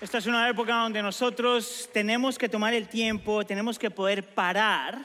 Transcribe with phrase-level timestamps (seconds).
[0.00, 5.04] Esta es una época donde nosotros tenemos que tomar el tiempo, tenemos que poder parar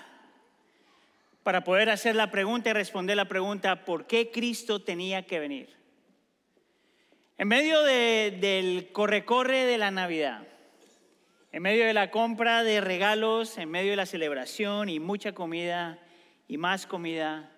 [1.44, 5.76] para poder hacer la pregunta y responder la pregunta, ¿por qué Cristo tenía que venir?
[7.38, 10.48] En medio del corre-corre de la Navidad,
[11.52, 16.00] en medio de la compra de regalos, en medio de la celebración y mucha comida
[16.48, 17.52] y más comida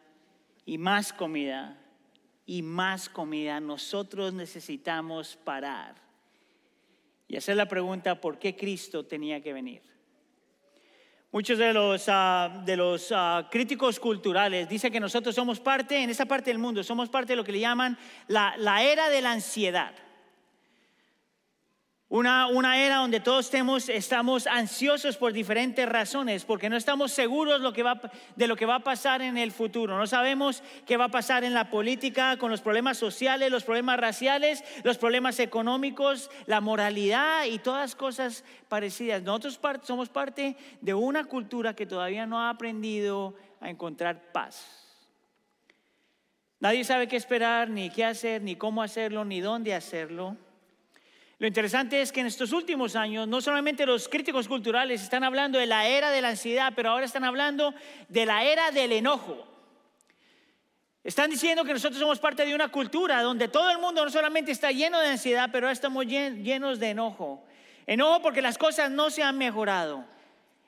[0.65, 1.77] y más comida
[2.47, 6.06] y más comida, nosotros necesitamos parar
[7.27, 9.81] y hacer la pregunta, ¿por qué Cristo tenía que venir?
[11.31, 16.09] Muchos de los, ah, de los ah, críticos culturales dicen que nosotros somos parte, en
[16.09, 19.21] esa parte del mundo, somos parte de lo que le llaman la, la era de
[19.21, 19.93] la ansiedad.
[22.09, 27.59] Una, una, era donde todos estemos, estamos ansiosos por diferentes razones, porque no estamos seguros
[27.59, 27.99] lo que va,
[28.37, 29.97] de lo que va a pasar en el futuro.
[29.97, 33.99] No sabemos qué va a pasar en la política, con los problemas sociales, los problemas
[33.99, 39.21] raciales, los problemas económicos, la moralidad y todas cosas parecidas.
[39.23, 44.65] Nosotros somos parte de una cultura que todavía no ha aprendido a encontrar paz.
[46.61, 50.37] Nadie sabe qué esperar, ni qué hacer, ni cómo hacerlo, ni dónde hacerlo.
[51.39, 55.59] Lo interesante es que en estos últimos años no solamente los críticos culturales están hablando
[55.59, 57.75] de la era de la ansiedad, pero ahora están hablando
[58.09, 59.45] de la era del enojo.
[61.03, 64.51] Están diciendo que nosotros somos parte de una cultura donde todo el mundo no solamente
[64.51, 67.45] está lleno de ansiedad, pero ahora estamos llenos de enojo.
[67.85, 70.05] Enojo porque las cosas no se han mejorado.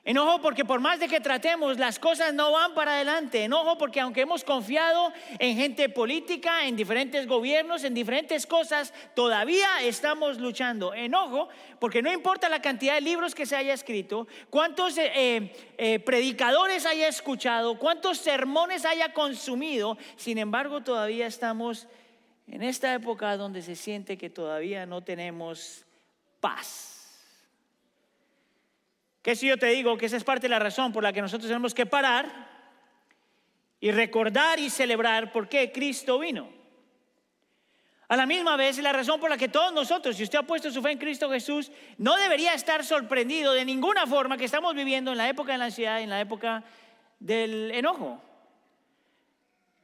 [0.09, 3.43] Enojo porque por más de que tratemos, las cosas no van para adelante.
[3.43, 9.67] Enojo porque aunque hemos confiado en gente política, en diferentes gobiernos, en diferentes cosas, todavía
[9.83, 10.95] estamos luchando.
[10.95, 15.53] Enojo porque no importa la cantidad de libros que se haya escrito, cuántos eh, eh,
[15.77, 21.87] eh, predicadores haya escuchado, cuántos sermones haya consumido, sin embargo todavía estamos
[22.47, 25.85] en esta época donde se siente que todavía no tenemos
[26.39, 26.98] paz.
[29.21, 31.21] ¿Qué si yo te digo que esa es parte de la razón por la que
[31.21, 32.47] nosotros tenemos que parar
[33.79, 36.49] y recordar y celebrar por qué Cristo vino?
[38.07, 40.71] A la misma vez, la razón por la que todos nosotros, si usted ha puesto
[40.71, 45.11] su fe en Cristo Jesús, no debería estar sorprendido de ninguna forma que estamos viviendo
[45.11, 46.63] en la época de la ansiedad, en la época
[47.19, 48.19] del enojo.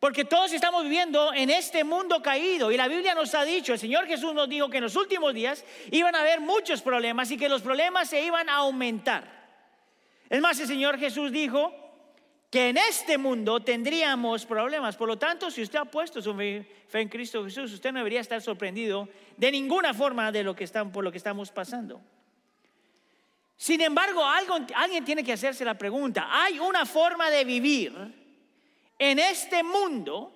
[0.05, 3.79] Porque todos estamos viviendo en este mundo caído y la Biblia nos ha dicho, el
[3.79, 7.37] Señor Jesús nos dijo que en los últimos días iban a haber muchos problemas y
[7.37, 9.23] que los problemas se iban a aumentar.
[10.29, 11.73] Es más, el Señor Jesús dijo
[12.51, 14.95] que en este mundo tendríamos problemas.
[14.95, 18.19] Por lo tanto, si usted ha puesto su fe en Cristo Jesús, usted no debería
[18.19, 21.99] estar sorprendido de ninguna forma de lo que están, por lo que estamos pasando.
[23.57, 28.24] Sin embargo, alguien tiene que hacerse la pregunta, ¿hay una forma de vivir?
[28.99, 30.31] En este mundo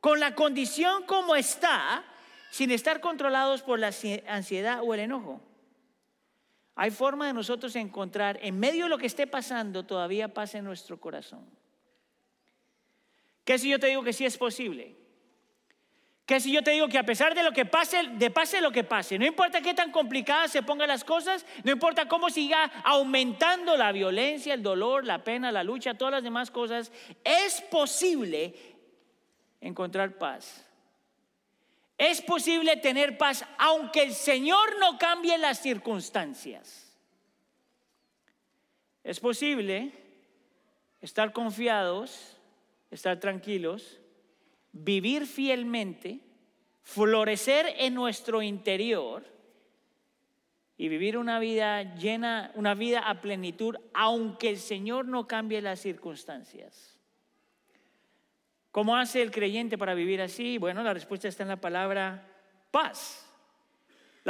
[0.00, 2.04] con la condición como está,
[2.50, 3.92] sin estar controlados por la
[4.26, 5.40] ansiedad o el enojo.
[6.74, 10.64] Hay forma de nosotros encontrar, en medio de lo que esté pasando, todavía paz en
[10.64, 11.44] nuestro corazón.
[13.44, 14.96] ¿Qué si yo te digo que sí es posible?
[16.30, 18.70] Que si yo te digo que a pesar de lo que pase, de pase lo
[18.70, 22.66] que pase, no importa qué tan complicadas se pongan las cosas, no importa cómo siga
[22.84, 26.92] aumentando la violencia, el dolor, la pena, la lucha, todas las demás cosas,
[27.24, 28.54] es posible
[29.60, 30.64] encontrar paz.
[31.98, 36.96] Es posible tener paz aunque el Señor no cambie las circunstancias.
[39.02, 39.90] Es posible
[41.00, 42.36] estar confiados,
[42.92, 43.99] estar tranquilos
[44.72, 46.20] vivir fielmente,
[46.82, 49.24] florecer en nuestro interior
[50.76, 55.80] y vivir una vida llena, una vida a plenitud, aunque el Señor no cambie las
[55.80, 56.98] circunstancias.
[58.70, 60.58] ¿Cómo hace el creyente para vivir así?
[60.58, 62.26] Bueno, la respuesta está en la palabra
[62.70, 63.29] paz.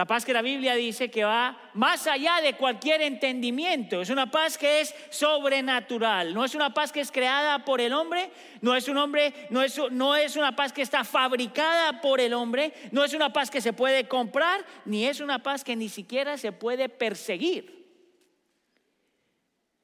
[0.00, 4.00] La paz que la Biblia dice que va más allá de cualquier entendimiento.
[4.00, 6.33] Es una paz que es sobrenatural.
[6.33, 8.31] No es una paz que es creada por el hombre.
[8.62, 12.33] No es un hombre, no es, no es una paz que está fabricada por el
[12.33, 12.72] hombre.
[12.93, 14.65] No es una paz que se puede comprar.
[14.87, 17.87] Ni es una paz que ni siquiera se puede perseguir.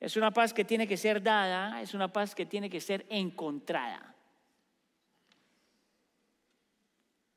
[0.00, 1.82] Es una paz que tiene que ser dada.
[1.82, 4.14] Es una paz que tiene que ser encontrada.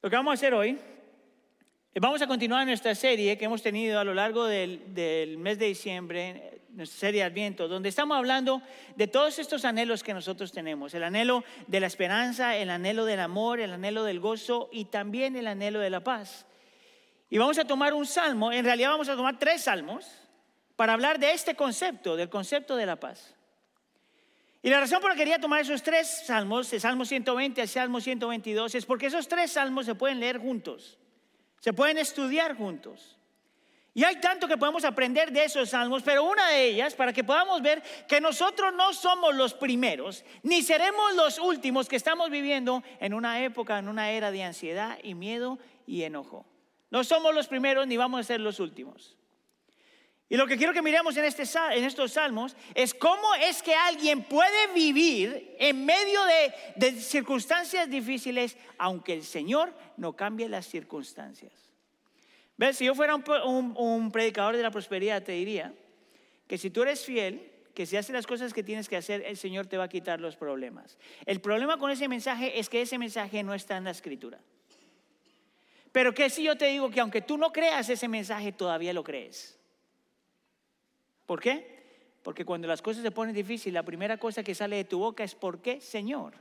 [0.02, 0.80] Lo que vamos a hacer hoy
[1.95, 6.62] Vamos a continuar nuestra serie que hemos tenido a lo largo del, mes de diciembre,
[6.69, 8.62] nuestra serie Adviento, donde estamos hablando
[8.95, 13.19] de todos estos anhelos que nosotros tenemos, el anhelo de la esperanza, el anhelo del
[13.19, 16.45] amor, el anhelo del gozo y también el anhelo de la paz.
[17.27, 20.07] Y vamos a tomar un salmo, en realidad vamos a tomar tres salmos
[20.75, 23.33] para hablar de este concepto, del concepto de la paz.
[24.62, 27.63] Y la razón por la que quería tomar esos tres salmos, el Salmo 120 y
[27.63, 31.00] el Salmo 122, es porque esos tres salmos se pueden leer juntos.
[31.60, 33.18] Se pueden estudiar juntos.
[33.94, 37.24] Y hay tanto que podemos aprender de esos salmos, pero una de ellas, para que
[37.24, 42.84] podamos ver que nosotros no somos los primeros, ni seremos los últimos que estamos viviendo
[43.00, 46.46] en una época, en una era de ansiedad y miedo y enojo.
[46.92, 49.19] No somos los primeros ni vamos a ser los últimos.
[50.31, 53.74] Y lo que quiero que miremos en, este, en estos salmos es cómo es que
[53.74, 56.20] alguien puede vivir en medio
[56.76, 61.52] de, circunstancias difíciles, aunque el Señor no cambie las circunstancias.
[62.58, 62.78] ¿Ves?
[62.78, 65.74] Si yo fuera un, un predicador de la prosperidad, te diría
[66.48, 69.38] que si tú eres fiel, que si haces las cosas que tienes que hacer, el
[69.38, 71.00] Señor te va a quitar los problemas.
[71.25, 74.40] El problema con ese mensaje es que ese mensaje no está en la escritura.
[75.92, 79.04] Pero que si yo te digo que aunque tú no creas ese mensaje, todavía lo
[79.04, 79.59] crees.
[81.30, 81.64] ¿Por qué?
[82.24, 85.24] Porque cuando las cosas se ponen difíciles, la primera cosa que sale de tu boca
[85.24, 86.34] es ¿por qué, Señor?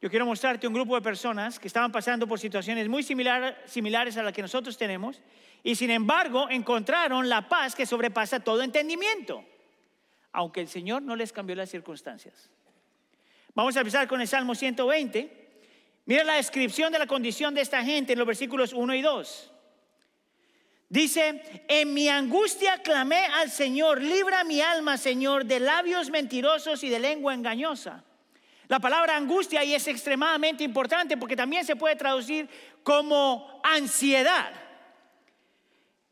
[0.00, 4.24] Yo quiero mostrarte un grupo de personas que estaban pasando por situaciones muy similares a
[4.24, 5.22] las que nosotros tenemos
[5.62, 9.44] y sin embargo encontraron la paz que sobrepasa todo entendimiento,
[10.32, 12.50] aunque el Señor no les cambió las circunstancias.
[13.54, 15.48] Vamos a empezar con el Salmo 120.
[16.06, 19.52] Mira la descripción de la condición de esta gente en los versículos 1 y 2.
[20.88, 26.88] Dice, en mi angustia clamé al Señor, libra mi alma, Señor, de labios mentirosos y
[26.88, 28.04] de lengua engañosa.
[28.68, 32.48] La palabra angustia ahí es extremadamente importante porque también se puede traducir
[32.82, 34.52] como ansiedad.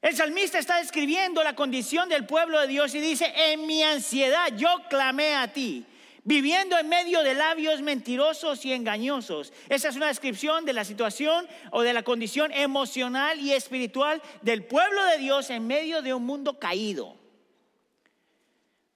[0.03, 4.49] El salmista está describiendo la condición del pueblo de Dios y dice, en mi ansiedad
[4.57, 5.87] yo clamé a ti
[6.25, 9.53] viviendo en medio de labios mentirosos y engañosos.
[9.69, 14.65] Esa es una descripción de la situación o de la condición emocional y espiritual del
[14.65, 17.17] pueblo de Dios en medio de un mundo caído.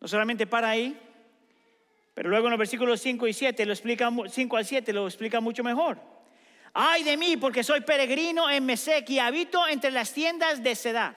[0.01, 0.99] No solamente para ahí,
[2.15, 5.41] pero luego en los versículos 5 y 7 lo explica 5 al 7 lo explica
[5.41, 6.01] mucho mejor.
[6.73, 11.15] Ay de mí, porque soy peregrino en Mesec y habito entre las tiendas de Sedad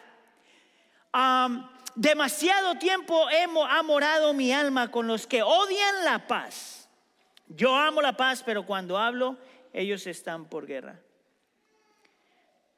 [1.95, 6.89] demasiado tiempo hemos, ha morado mi alma con los que odian la paz.
[7.47, 9.37] Yo amo la paz, pero cuando hablo,
[9.73, 10.99] ellos están por guerra.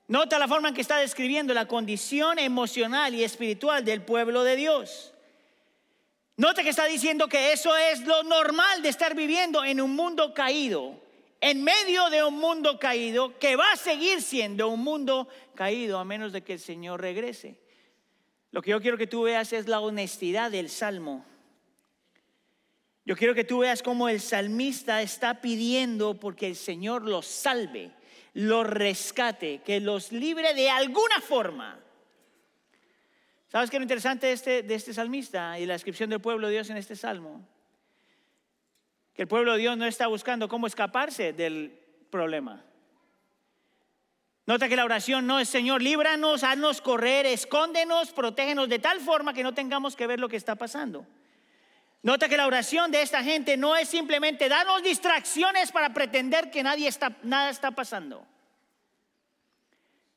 [0.07, 4.55] Nota la forma en que está describiendo la condición emocional y espiritual del pueblo de
[4.55, 5.13] Dios.
[6.35, 10.33] Nota que está diciendo que eso es lo normal de estar viviendo en un mundo
[10.33, 10.99] caído,
[11.39, 16.05] en medio de un mundo caído, que va a seguir siendo un mundo caído a
[16.05, 17.62] menos de que el Señor regrese.
[18.53, 21.25] Lo que yo quiero que tú veas es la honestidad del salmo.
[23.03, 27.89] Yo quiero que tú veas cómo el salmista está pidiendo porque el Señor los salve,
[28.35, 31.79] los rescate, que los libre de alguna forma.
[33.47, 36.45] ¿Sabes qué es lo interesante de este, de este salmista y la descripción del pueblo
[36.45, 37.43] de Dios en este salmo?
[39.15, 41.75] Que el pueblo de Dios no está buscando cómo escaparse del
[42.11, 42.63] problema.
[44.45, 49.33] Nota que la oración no es Señor, líbranos, haznos correr, escóndenos, protégenos de tal forma
[49.33, 51.07] que no tengamos que ver lo que está pasando.
[52.01, 56.61] Nota que la oración de esta gente no es simplemente darnos distracciones para pretender que
[56.61, 58.27] nadie está, nada está pasando.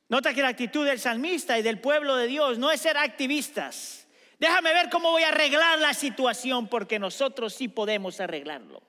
[0.08, 4.08] Nota que la actitud del salmista y del pueblo de Dios no es ser activistas.
[4.40, 8.82] Déjame ver cómo voy a arreglar la situación porque nosotros sí podemos arreglarlo.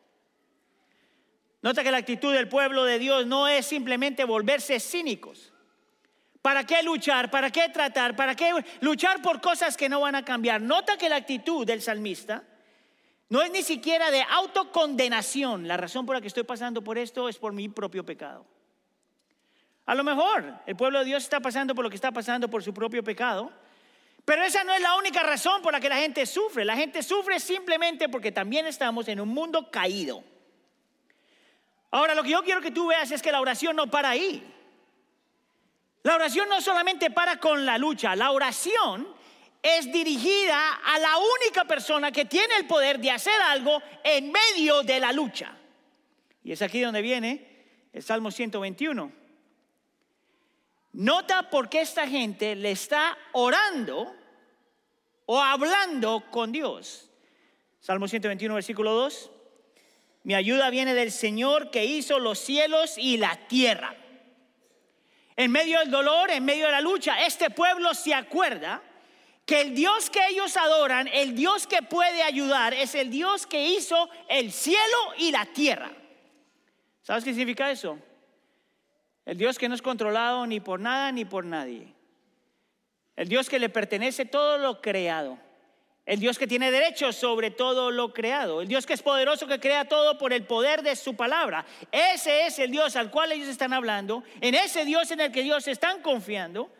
[1.62, 5.52] Nota que la actitud del pueblo de Dios no es simplemente volverse cínicos.
[6.42, 7.30] ¿Para qué luchar?
[7.32, 8.16] ¿Para qué tratar?
[8.16, 10.62] ¿Para qué luchar por cosas que no van a cambiar?
[10.62, 12.44] Nota que la actitud del salmista
[13.30, 15.68] no es ni siquiera de autocondenación.
[15.68, 18.46] La razón por la que estoy pasando por esto es por mi propio pecado.
[19.86, 22.64] A lo mejor el pueblo de Dios está pasando por lo que está pasando por
[22.64, 23.52] su propio pecado,
[24.24, 26.64] pero esa no es la única razón por la que la gente sufre.
[26.66, 30.24] La gente sufre simplemente porque también estamos en un mundo caído.
[31.92, 34.54] Ahora, lo que yo quiero que tú veas es que la oración no para ahí.
[36.04, 39.08] La oración no solamente para con la lucha, la oración
[39.62, 44.84] es dirigida a la única persona que tiene el poder de hacer algo en medio
[44.84, 45.58] de la lucha.
[46.44, 49.12] Y es aquí donde viene el Salmo 121.
[50.94, 54.16] Nota por qué esta gente le está orando
[55.26, 57.10] o hablando con Dios.
[57.80, 59.32] Salmo 121, versículo 2.
[60.28, 63.96] Mi ayuda viene del Señor que hizo los cielos y la tierra.
[65.38, 68.84] En medio del dolor, en medio de la lucha, este pueblo se acuerda
[69.46, 73.68] que el Dios que ellos adoran, el Dios que puede ayudar, es el Dios que
[73.70, 75.94] hizo el cielo y la tierra.
[77.04, 77.98] ¿Sabes qué significa eso?
[79.26, 81.94] El Dios que no es controlado ni por nada ni por nadie.
[83.16, 85.40] El Dios que le pertenece todo lo creado.
[86.08, 88.62] El Dios que tiene derecho sobre todo lo creado.
[88.62, 91.66] El Dios que es poderoso, que crea todo por el poder de su palabra.
[91.92, 94.24] Ese es el Dios al cual ellos están hablando.
[94.40, 96.72] En ese Dios en el que ellos están confiando.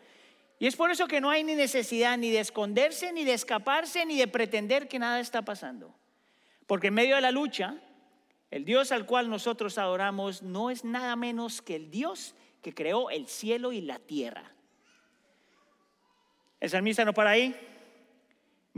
[0.58, 4.06] Y es por eso que no hay ni necesidad ni de esconderse, ni de escaparse,
[4.06, 5.94] ni de pretender que nada está pasando.
[6.66, 7.74] Porque en medio de la lucha,
[8.50, 13.10] el Dios al cual nosotros adoramos no es nada menos que el Dios que creó
[13.10, 14.52] el cielo y la tierra.
[16.60, 17.54] El salmista no para ahí.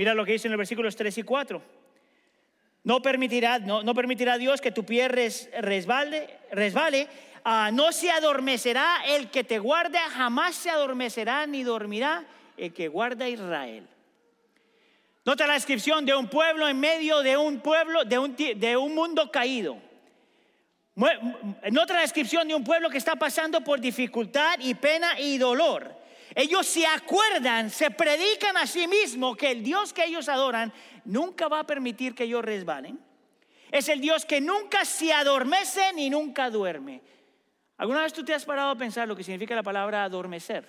[0.00, 1.62] Mira lo que dice en los versículos 3 y 4.
[2.84, 7.06] No permitirá, no, permitirá Dios que tu pie resbale, resbale
[7.44, 12.24] ah, no se adormecerá el que te guarda, jamás se adormecerá ni dormirá
[12.56, 13.86] el que guarda Israel.
[15.26, 18.94] Nota la descripción de un pueblo en medio de un pueblo, de un, de un
[18.94, 19.76] mundo caído.
[21.70, 25.99] Nota la descripción de un pueblo que está pasando por dificultad y pena y dolor.
[26.34, 30.72] Ellos se acuerdan, se predican a sí mismos que el Dios que ellos adoran
[31.04, 33.00] nunca va a permitir que ellos resbalen.
[33.70, 37.02] Es el Dios que nunca se adormece ni nunca duerme.
[37.76, 40.68] ¿Alguna vez tú te has parado a pensar lo que significa la palabra adormecer?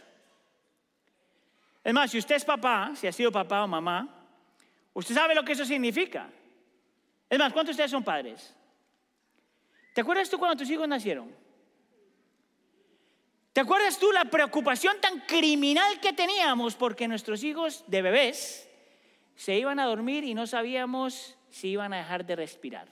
[1.84, 4.08] Es más, si usted es papá, si ha sido papá o mamá,
[4.94, 6.30] usted sabe lo que eso significa.
[7.30, 8.56] Es más, ¿cuántos de ustedes son padres?
[9.94, 11.41] ¿Te acuerdas tú cuando tus hijos nacieron?
[13.54, 18.70] ¿Te acuerdas tú la preocupación tan criminal que teníamos porque nuestros hijos de bebés
[19.36, 22.88] se iban a dormir y no sabíamos si iban a dejar de respirar?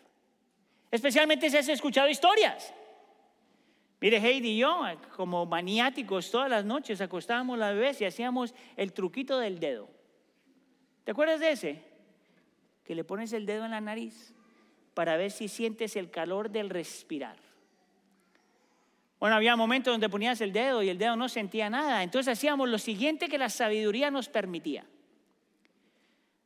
[0.92, 2.74] Especialmente si has escuchado historias.
[4.02, 4.82] Mire, Heidi y yo,
[5.16, 9.90] como maniáticos, todas las noches acostábamos a las bebés y hacíamos el truquito del dedo.
[11.04, 11.84] ¿Te acuerdas de ese?
[12.84, 14.34] Que le pones el dedo en la nariz
[14.94, 17.49] para ver si sientes el calor del respirar.
[19.20, 22.04] Bueno, había momentos donde ponías el dedo y el dedo no sentía nada.
[22.04, 24.86] Entonces hacíamos lo siguiente que la sabiduría nos permitía.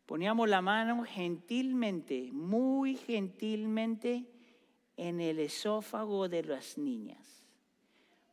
[0.08, 4.25] Poníamos la mano gentilmente, muy gentilmente,
[4.98, 7.44] en el esófago de las niñas.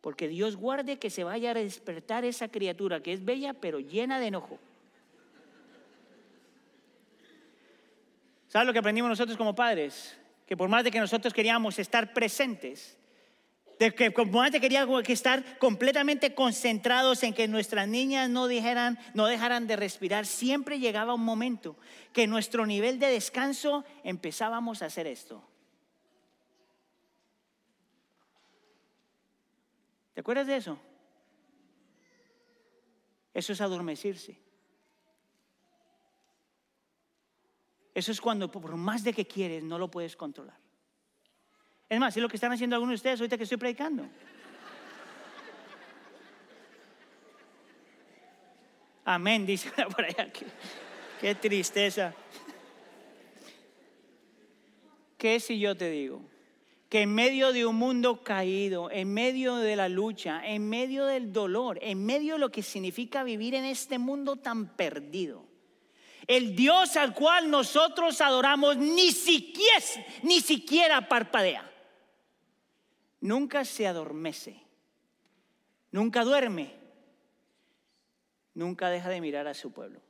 [0.00, 4.18] Porque Dios guarde que se vaya a despertar esa criatura que es bella pero llena
[4.18, 4.58] de enojo.
[8.48, 10.18] ¿Sabes lo que aprendimos nosotros como padres?
[10.46, 12.98] Que por más de que nosotros queríamos estar presentes,
[13.80, 18.98] de que como antes quería que estar completamente concentrados en que nuestras niñas no dijeran,
[19.14, 21.78] no dejaran de respirar, siempre llegaba un momento
[22.12, 25.42] que nuestro nivel de descanso empezábamos a hacer esto.
[30.12, 30.78] ¿Te acuerdas de eso?
[33.32, 34.38] Eso es adormecerse.
[37.94, 40.69] Eso es cuando por más de que quieres no lo puedes controlar.
[41.90, 44.06] Es más, es lo que están haciendo algunos de ustedes ahorita que estoy predicando.
[49.04, 50.32] Amén, dice por allá.
[50.32, 50.46] Qué,
[51.20, 52.14] qué tristeza.
[55.18, 56.22] ¿Qué si yo te digo?
[56.88, 61.32] Que en medio de un mundo caído, en medio de la lucha, en medio del
[61.32, 65.44] dolor, en medio de lo que significa vivir en este mundo tan perdido,
[66.28, 69.84] el Dios al cual nosotros adoramos ni siquiera,
[70.22, 71.69] ni siquiera parpadea
[73.20, 74.62] nunca se adormece,
[75.90, 76.74] nunca duerme,
[78.54, 80.00] nunca deja de mirar a su pueblo.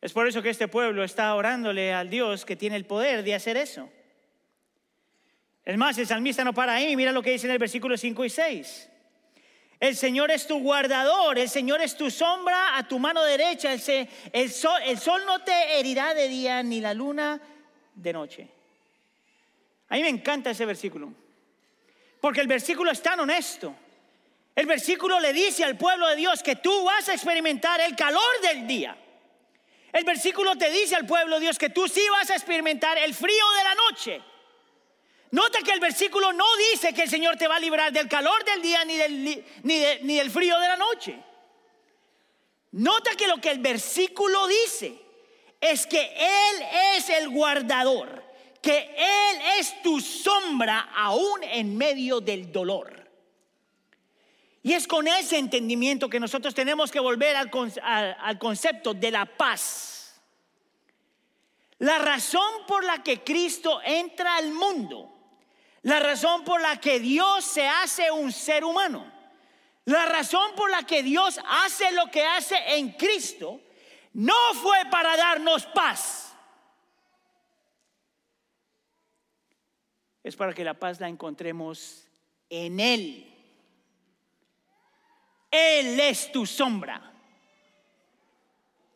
[0.00, 3.34] Es por eso que este pueblo está orándole al Dios que tiene el poder de
[3.34, 3.88] hacer eso.
[5.64, 8.24] Es más, el salmista no para ahí, mira lo que dice en el versículo 5
[8.24, 8.90] y 6.
[9.80, 14.50] El Señor es tu guardador, el Señor es tu sombra a tu mano derecha, el,
[14.50, 17.40] sol, el sol no te herirá de día ni la luna
[17.94, 18.48] de noche.
[19.88, 21.12] A mí me encanta ese versículo,
[22.20, 23.74] porque el versículo es tan honesto.
[24.56, 28.40] El versículo le dice al pueblo de Dios que tú vas a experimentar el calor
[28.42, 28.96] del día.
[29.92, 33.14] El versículo te dice al pueblo de Dios que tú sí vas a experimentar el
[33.14, 34.22] frío de la noche.
[35.32, 38.44] Nota que el versículo no dice que el Señor te va a librar del calor
[38.44, 41.18] del día ni del, ni del frío de la noche.
[42.72, 45.00] Nota que lo que el versículo dice
[45.60, 48.23] es que Él es el guardador
[48.64, 53.06] que Él es tu sombra aún en medio del dolor.
[54.62, 57.50] Y es con ese entendimiento que nosotros tenemos que volver al,
[58.18, 60.18] al, concepto de la paz.
[61.80, 65.14] La razón por la que Cristo entra al mundo,
[65.82, 69.12] la razón por la que Dios se hace un ser humano,
[69.84, 73.60] la razón por la que Dios hace lo que hace en Cristo,
[74.14, 76.23] no fue para darnos paz
[80.24, 82.08] es para que la paz la encontremos
[82.48, 83.30] en Él.
[85.50, 87.12] Él es tu sombra.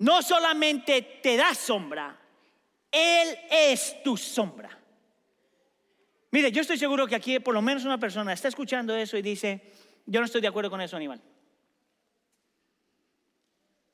[0.00, 2.18] no solamente te da sombra,
[2.90, 4.76] Él es tu sombra.
[6.30, 9.22] Mire, yo estoy seguro que aquí por lo menos una persona está escuchando eso y
[9.22, 9.72] dice,
[10.06, 11.20] yo no estoy de acuerdo con eso, Aníbal.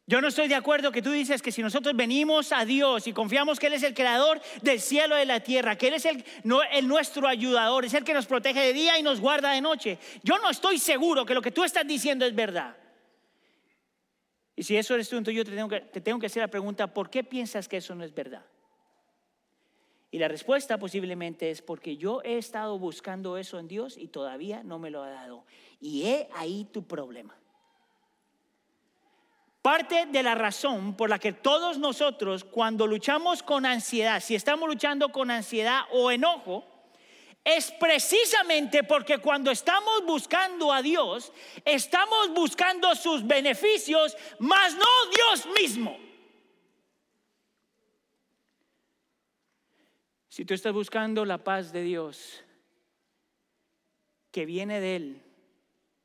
[0.06, 3.14] Yo no estoy de acuerdo que tú dices que si nosotros venimos a Dios y
[3.14, 6.04] confiamos que Él es el creador del cielo y de la tierra, que Él es
[6.04, 6.22] el,
[6.86, 9.98] nuestro ayudador, es el que nos protege de día y nos guarda de noche.
[10.22, 12.76] Yo no estoy seguro que lo que tú estás diciendo es verdad.
[14.56, 16.48] Y si eso eres tú, entonces yo te tengo que, te tengo que hacer la
[16.48, 18.44] pregunta, ¿por qué piensas que eso no es verdad?
[20.10, 24.62] Y la respuesta posiblemente es porque yo he estado buscando eso en Dios y todavía
[24.62, 25.44] no me lo ha dado.
[25.80, 27.34] Y he ahí tu problema.
[29.64, 34.68] Parte de la razón por la que todos nosotros cuando luchamos con ansiedad, si estamos
[34.68, 36.66] luchando con ansiedad o enojo,
[37.42, 41.32] es precisamente porque cuando estamos buscando a Dios,
[41.64, 44.84] estamos buscando sus beneficios, mas no
[45.16, 45.96] Dios mismo.
[50.28, 52.44] Si tú estás buscando la paz de Dios,
[54.30, 55.22] que viene de Él,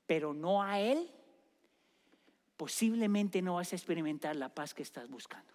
[0.06, 1.12] pero no a Él,
[2.60, 5.54] posiblemente no vas a experimentar la paz que estás buscando.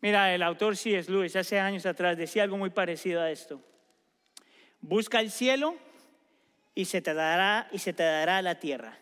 [0.00, 1.08] Mira, el autor C.S.
[1.08, 3.62] Lewis hace años atrás decía algo muy parecido a esto.
[4.80, 5.76] Busca el cielo
[6.74, 8.98] y se te dará y se te dará la tierra.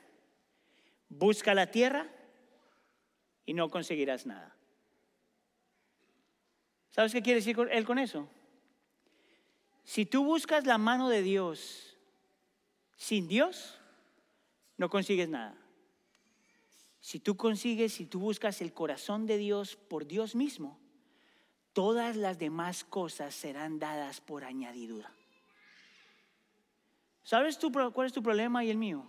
[1.08, 2.06] Busca la tierra
[3.46, 4.54] y no conseguirás nada.
[6.90, 8.28] ¿Sabes qué quiere decir él con eso?
[9.84, 11.96] Si tú buscas la mano de Dios
[12.98, 13.78] sin Dios,
[14.76, 15.56] no consigues nada.
[17.00, 20.78] Si tú consigues, si tú buscas el corazón de Dios por Dios mismo,
[21.72, 25.12] todas las demás cosas serán dadas por añadidura.
[27.24, 27.58] ¿Sabes
[27.92, 29.06] cuál es tu problema y el mío?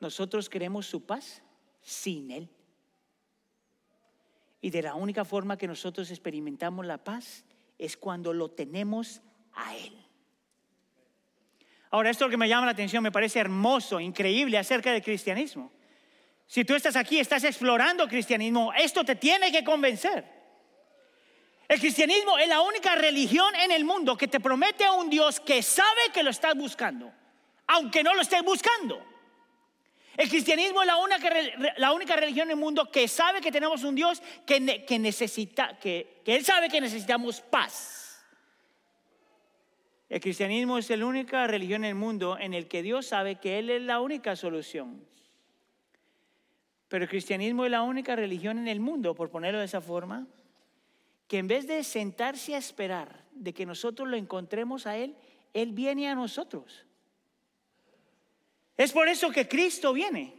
[0.00, 1.42] Nosotros queremos su paz
[1.80, 2.50] sin Él.
[4.60, 7.44] Y de la única forma que nosotros experimentamos la paz
[7.78, 10.07] es cuando lo tenemos a Él.
[11.90, 15.02] Ahora, esto es lo que me llama la atención, me parece hermoso, increíble acerca del
[15.02, 15.72] cristianismo.
[16.46, 20.24] Si tú estás aquí, estás explorando cristianismo, esto te tiene que convencer.
[21.68, 25.40] El cristianismo es la única religión en el mundo que te promete a un Dios
[25.40, 27.12] que sabe que lo estás buscando,
[27.66, 29.04] aunque no lo estés buscando.
[30.16, 31.30] El cristianismo es la única,
[31.76, 35.78] la única religión en el mundo que sabe que tenemos un Dios que, que necesita,
[35.78, 38.07] que, que Él sabe que necesitamos paz.
[40.08, 43.58] El cristianismo es la única religión en el mundo en el que Dios sabe que
[43.58, 45.04] Él es la única solución.
[46.88, 50.26] Pero el cristianismo es la única religión en el mundo, por ponerlo de esa forma,
[51.26, 55.14] que en vez de sentarse a esperar de que nosotros lo encontremos a Él,
[55.52, 56.86] Él viene a nosotros.
[58.78, 60.34] Es por eso que Cristo viene.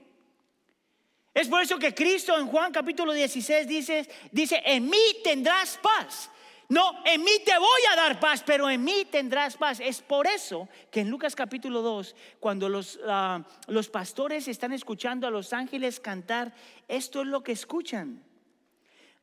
[1.34, 6.32] Es por eso que Cristo en Juan capítulo 16 dice, dice, en mí tendrás paz.
[6.70, 9.80] No, en mí te voy a dar paz, pero en mí tendrás paz.
[9.80, 15.26] Es por eso que en Lucas capítulo 2, cuando los, ah, los pastores están escuchando
[15.26, 16.54] a los ángeles cantar,
[16.88, 18.24] esto es lo que escuchan.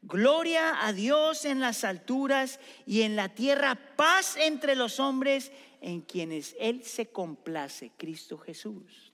[0.02, 6.00] Gloria a Dios en las alturas y en la tierra paz entre los hombres en
[6.00, 9.12] quienes Él se complace, Cristo Jesús.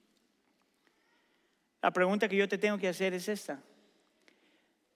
[1.82, 3.62] La pregunta que yo te tengo que hacer es esta.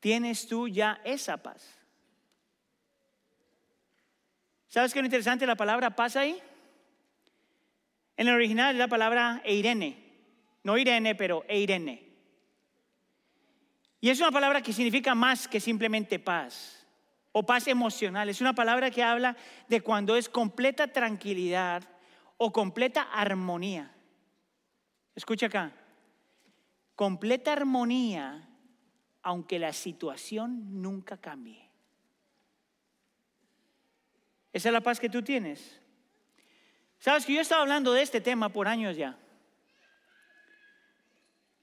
[0.00, 1.85] ¿Tienes tú ya esa paz?
[4.68, 6.40] ¿Sabes qué es lo interesante la palabra paz ahí?
[8.16, 10.04] En el original es la palabra eirene.
[10.64, 12.02] No Irene, pero eirene.
[14.00, 16.86] Y es una palabra que significa más que simplemente paz
[17.32, 18.28] o paz emocional.
[18.28, 19.36] Es una palabra que habla
[19.68, 21.84] de cuando es completa tranquilidad
[22.36, 23.92] o completa armonía.
[25.14, 25.72] Escucha acá.
[26.94, 28.48] Completa armonía
[29.22, 31.65] aunque la situación nunca cambie.
[34.56, 35.78] Esa es la paz que tú tienes.
[36.98, 39.18] Sabes que yo he estado hablando de este tema por años ya.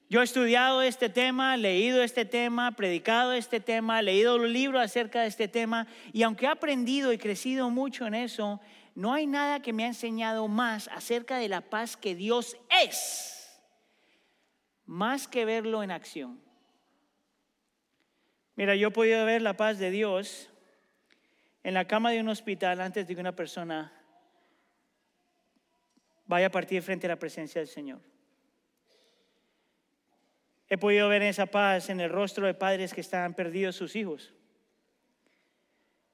[0.08, 5.22] Yo he estudiado este tema, leído este tema, predicado este tema, leído los libros acerca
[5.22, 8.60] de este tema y aunque he aprendido y crecido mucho en eso,
[8.94, 13.60] no hay nada que me ha enseñado más acerca de la paz que Dios es,
[14.86, 16.40] más que verlo en acción.
[18.54, 20.48] Mira, yo he podido ver la paz de Dios
[21.64, 23.90] en la cama de un hospital antes de que una persona
[26.26, 28.00] vaya a partir frente a la presencia del Señor.
[30.68, 34.34] He podido ver esa paz en el rostro de padres que están perdidos sus hijos.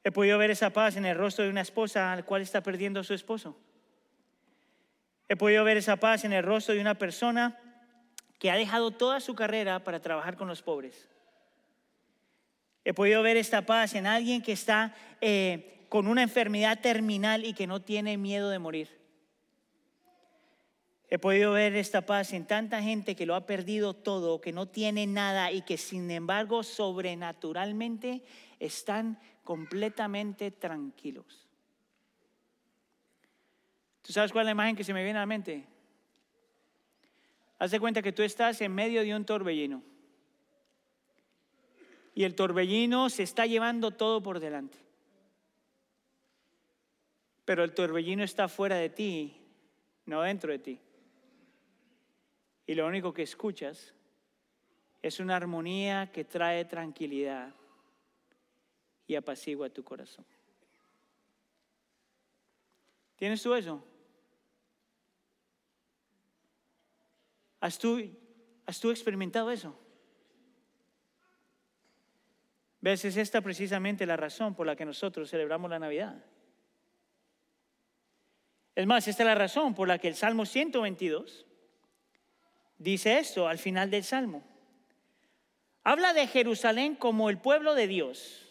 [0.05, 3.01] He podido ver esa paz en el rostro de una esposa al cual está perdiendo
[3.01, 3.59] a su esposo.
[5.29, 7.59] He podido ver esa paz en el rostro de una persona
[8.39, 11.09] que ha dejado toda su carrera para trabajar con los pobres.
[12.85, 17.53] He podido ver esta paz en alguien que está eh, con una enfermedad terminal y
[17.53, 19.01] que no tiene miedo de morir.
[21.13, 24.69] He podido ver esta paz en tanta gente que lo ha perdido todo, que no
[24.69, 28.23] tiene nada y que sin embargo sobrenaturalmente
[28.61, 31.49] están completamente tranquilos.
[34.03, 35.67] ¿Tú sabes cuál es la imagen que se me viene a la mente?
[37.59, 39.83] Haz de cuenta que tú estás en medio de un torbellino.
[42.15, 44.79] Y el torbellino se está llevando todo por delante.
[47.45, 49.37] Pero el torbellino está fuera de ti,
[50.07, 50.81] no dentro de ti.
[52.67, 53.95] Y lo único que escuchas
[55.03, 57.55] es una armonía que trae tranquilidad
[59.07, 60.25] y apacigua tu corazón.
[63.17, 63.83] ¿Tienes tú eso?
[67.61, 68.01] ¿Has tú,
[68.67, 69.77] ¿Has tú experimentado eso?
[72.81, 73.05] ¿Ves?
[73.05, 76.25] Es esta precisamente la razón por la que nosotros celebramos la Navidad.
[78.75, 81.45] Es más, esta es la razón por la que el Salmo 122
[82.79, 84.43] dice esto al final del Salmo.
[85.83, 88.47] Habla de Jerusalén como el pueblo de Dios.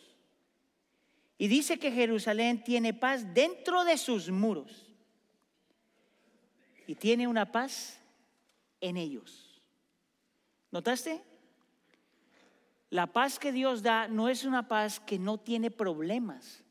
[1.37, 4.87] Y dice que Jerusalén tiene paz dentro de sus muros.
[6.85, 7.99] Y tiene una paz
[8.81, 9.61] en ellos.
[10.71, 11.21] ¿Notaste?
[12.89, 16.63] La paz que Dios da no es una paz que no tiene problemas.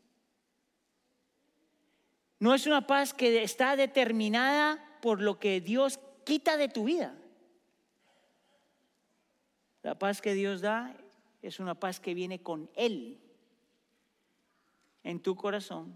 [2.41, 7.17] No es una paz que está determinada por lo que Dios quita de tu vida.
[9.83, 10.95] La paz que Dios da
[11.41, 13.21] es una paz que viene con Él
[15.05, 15.95] en tu corazón,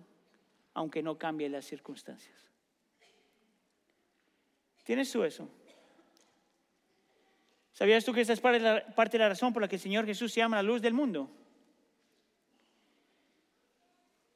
[0.72, 2.38] aunque no cambie las circunstancias.
[4.84, 5.48] ¿Tienes tú eso?
[7.82, 10.32] ¿Sabías tú que esta es parte de, la, razón por la que el Señor Jesús
[10.32, 11.28] se llama la luz del mundo?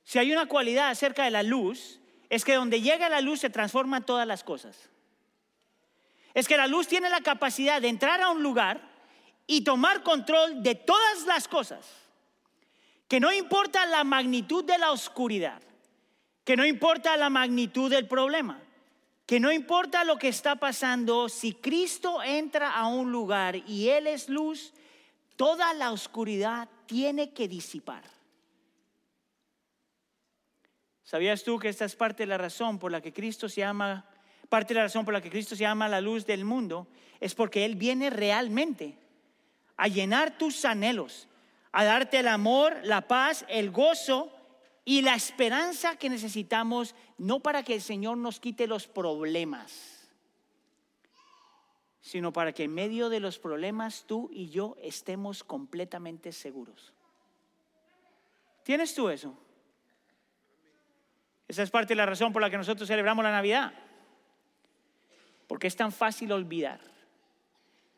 [0.02, 3.48] Si hay una cualidad acerca de la luz, es que donde llega la luz se
[3.48, 4.90] transforman todas las cosas.
[6.34, 8.80] Es que la luz tiene la capacidad de entrar a un lugar
[9.46, 11.86] y tomar control de todas las cosas.
[13.06, 15.62] Que no importa la magnitud de la oscuridad,
[16.42, 18.60] que no importa la magnitud del problema,
[19.26, 24.06] que no importa lo que está pasando, si Cristo entra a un lugar y Él
[24.06, 24.72] es luz,
[25.34, 28.04] toda la oscuridad tiene que disipar.
[31.02, 34.08] ¿Sabías tú que esta es parte de la razón por la que Cristo se llama,
[34.48, 36.86] parte de la razón por la que Cristo se llama la luz del mundo?
[37.18, 38.96] Es porque Él viene realmente
[39.76, 41.28] a llenar tus anhelos,
[41.72, 44.35] a darte el amor, la paz, el gozo
[44.88, 50.08] y la esperanza que necesitamos, no para que el Señor nos quite los problemas,
[52.00, 56.94] sino para que en medio de los problemas tú y yo estemos completamente seguros.
[58.62, 59.36] ¿Tienes tú eso?
[61.48, 63.74] Esa es parte de la razón por la que nosotros celebramos la Navidad.
[65.48, 66.80] Porque es tan fácil olvidar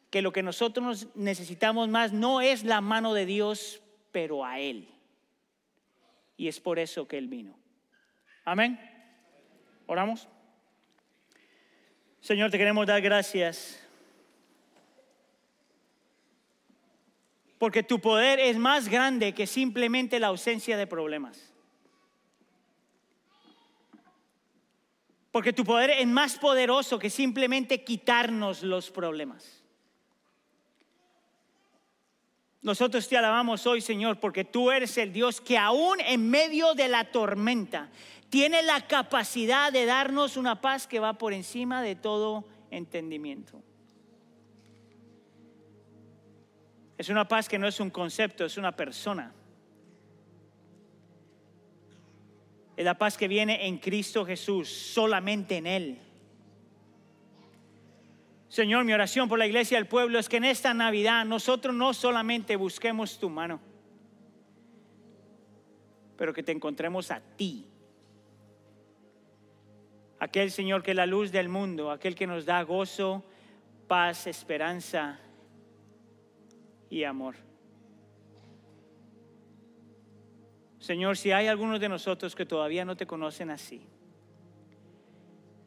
[0.08, 4.88] que lo que nosotros necesitamos más no es la mano de Dios, pero a Él
[6.38, 7.58] y es por eso que Él vino.
[8.44, 8.80] Amén.
[9.86, 10.28] Oramos.
[12.20, 13.84] Señor, te queremos dar gracias.
[17.58, 21.52] Porque tu poder es más grande que simplemente la ausencia de problemas.
[25.32, 29.57] Porque tu poder es más poderoso que simplemente quitarnos los problemas.
[32.60, 36.88] Nosotros te alabamos hoy, Señor, porque tú eres el Dios que aún en medio de
[36.88, 37.88] la tormenta
[38.30, 43.62] tiene la capacidad de darnos una paz que va por encima de todo entendimiento.
[46.98, 49.32] Es una paz que no es un concepto, es una persona.
[52.76, 55.98] Es la paz que viene en Cristo Jesús, solamente en Él.
[58.58, 61.94] Señor, mi oración por la iglesia del pueblo es que en esta Navidad nosotros no
[61.94, 63.60] solamente busquemos tu mano,
[66.16, 67.68] pero que te encontremos a ti.
[70.18, 73.24] Aquel Señor que es la luz del mundo, aquel que nos da gozo,
[73.86, 75.20] paz, esperanza
[76.90, 77.36] y amor.
[80.80, 83.86] Señor, si hay algunos de nosotros que todavía no te conocen así,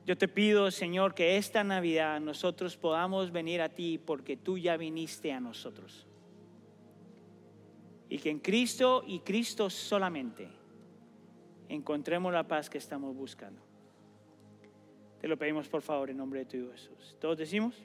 [0.06, 4.78] yo te pido, Señor, que esta Navidad nosotros podamos venir a ti porque tú ya
[4.78, 6.08] viniste a nosotros.
[8.10, 10.50] Y que en Cristo y Cristo solamente
[11.70, 13.62] encontremos la paz que estamos buscando.
[15.20, 17.16] Te lo pedimos por favor en nombre de tu Hijo Jesús.
[17.20, 17.76] Todos decimos.